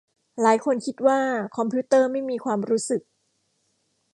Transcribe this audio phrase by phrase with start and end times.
[0.41, 1.19] หลายคนคิดว่า
[1.57, 3.01] คอมพิวเตอร์ไม่มีความรู้สึก